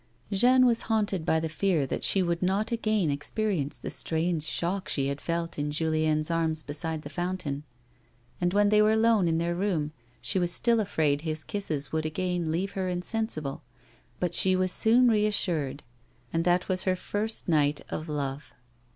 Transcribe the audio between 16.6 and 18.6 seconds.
was her first night of love.